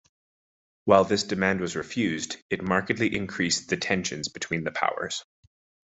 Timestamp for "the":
3.69-3.77, 4.63-4.71